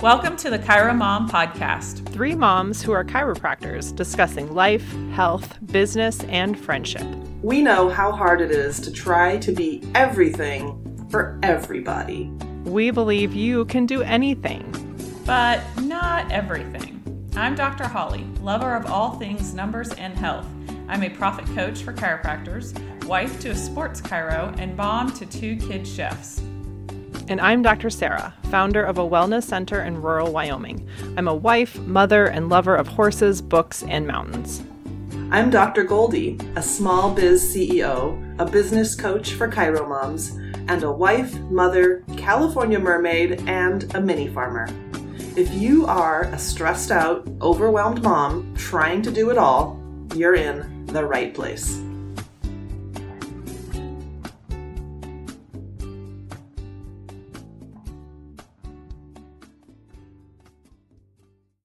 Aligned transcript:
Welcome 0.00 0.36
to 0.38 0.50
the 0.50 0.58
Chiro 0.58 0.94
Mom 0.94 1.30
Podcast. 1.30 2.06
Three 2.10 2.34
moms 2.34 2.82
who 2.82 2.92
are 2.92 3.04
chiropractors 3.04 3.94
discussing 3.94 4.52
life, 4.52 4.84
health, 5.12 5.56
business, 5.66 6.20
and 6.24 6.58
friendship. 6.58 7.06
We 7.42 7.62
know 7.62 7.88
how 7.88 8.12
hard 8.12 8.42
it 8.42 8.50
is 8.50 8.80
to 8.80 8.92
try 8.92 9.38
to 9.38 9.52
be 9.52 9.82
everything 9.94 11.06
for 11.10 11.38
everybody. 11.42 12.26
We 12.64 12.90
believe 12.90 13.32
you 13.32 13.64
can 13.66 13.86
do 13.86 14.02
anything, 14.02 14.70
but 15.24 15.62
not 15.80 16.30
everything. 16.30 17.00
I'm 17.36 17.54
Dr. 17.54 17.84
Holly, 17.84 18.26
lover 18.40 18.74
of 18.74 18.86
all 18.86 19.12
things 19.12 19.54
numbers 19.54 19.90
and 19.94 20.18
health. 20.18 20.46
I'm 20.86 21.02
a 21.02 21.08
profit 21.08 21.46
coach 21.54 21.82
for 21.82 21.94
chiropractors, 21.94 22.76
wife 23.06 23.40
to 23.40 23.50
a 23.50 23.54
sports 23.56 24.02
chiro, 24.02 24.54
and 24.58 24.76
mom 24.76 25.12
to 25.14 25.24
two 25.24 25.56
kid 25.56 25.86
chefs. 25.86 26.42
And 27.26 27.40
I'm 27.40 27.62
Dr. 27.62 27.88
Sarah, 27.88 28.34
founder 28.50 28.82
of 28.82 28.98
a 28.98 29.08
wellness 29.08 29.44
center 29.44 29.82
in 29.82 30.02
rural 30.02 30.30
Wyoming. 30.30 30.86
I'm 31.16 31.26
a 31.26 31.34
wife, 31.34 31.78
mother, 31.78 32.26
and 32.26 32.50
lover 32.50 32.76
of 32.76 32.86
horses, 32.86 33.40
books, 33.40 33.82
and 33.82 34.06
mountains. 34.06 34.62
I'm 35.30 35.48
Dr. 35.48 35.84
Goldie, 35.84 36.38
a 36.54 36.62
small 36.62 37.14
biz 37.14 37.42
CEO, 37.42 38.38
a 38.38 38.44
business 38.44 38.94
coach 38.94 39.32
for 39.32 39.48
chiro 39.48 39.88
moms, 39.88 40.32
and 40.68 40.82
a 40.82 40.92
wife, 40.92 41.34
mother, 41.50 42.04
California 42.18 42.78
mermaid, 42.78 43.42
and 43.48 43.94
a 43.94 44.02
mini 44.02 44.28
farmer. 44.28 44.68
If 45.34 45.52
you 45.54 45.86
are 45.86 46.24
a 46.24 46.38
stressed 46.38 46.90
out, 46.90 47.26
overwhelmed 47.40 48.02
mom 48.02 48.54
trying 48.54 49.00
to 49.00 49.10
do 49.10 49.30
it 49.30 49.38
all, 49.38 49.80
you're 50.14 50.34
in 50.34 50.84
the 50.86 51.04
right 51.04 51.32
place. 51.32 51.80